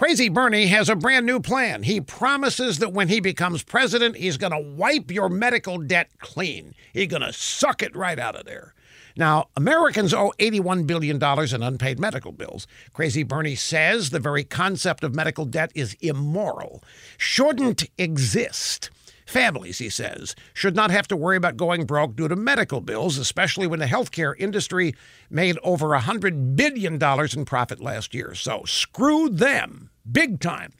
[0.00, 1.82] Crazy Bernie has a brand new plan.
[1.82, 6.74] He promises that when he becomes president, he's going to wipe your medical debt clean.
[6.94, 8.72] He's going to suck it right out of there.
[9.14, 12.66] Now, Americans owe $81 billion in unpaid medical bills.
[12.94, 16.82] Crazy Bernie says the very concept of medical debt is immoral,
[17.18, 18.88] shouldn't exist.
[19.30, 23.16] Families, he says, should not have to worry about going broke due to medical bills,
[23.16, 24.92] especially when the healthcare industry
[25.30, 28.34] made over $100 billion in profit last year.
[28.34, 29.79] So screw them,
[30.10, 30.72] big time.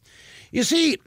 [0.50, 0.98] You see,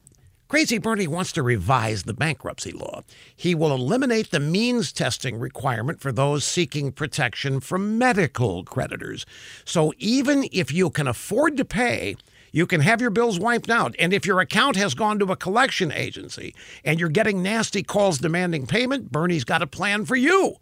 [0.48, 3.02] Crazy Bernie wants to revise the bankruptcy law.
[3.36, 9.26] He will eliminate the means testing requirement for those seeking protection from medical creditors.
[9.66, 12.16] So even if you can afford to pay,
[12.52, 13.96] you can have your bills wiped out.
[13.98, 16.54] And if your account has gone to a collection agency
[16.86, 20.58] and you're getting nasty calls demanding payment, Bernie's got a plan for you.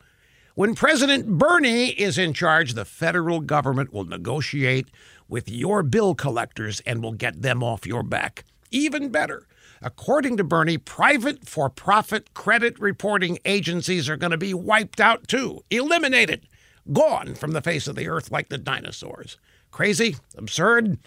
[0.61, 4.89] When President Bernie is in charge, the federal government will negotiate
[5.27, 8.43] with your bill collectors and will get them off your back.
[8.69, 9.47] Even better,
[9.81, 15.27] according to Bernie, private for profit credit reporting agencies are going to be wiped out
[15.27, 16.47] too, eliminated,
[16.93, 19.39] gone from the face of the earth like the dinosaurs.
[19.71, 20.17] Crazy?
[20.37, 20.99] Absurd?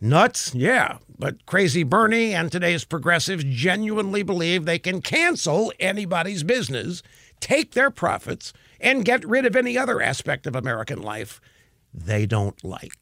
[0.00, 0.54] Nuts?
[0.54, 0.98] Yeah.
[1.18, 7.02] But Crazy Bernie and today's progressives genuinely believe they can cancel anybody's business,
[7.40, 11.40] take their profits, and get rid of any other aspect of American life
[11.92, 12.92] they don't like.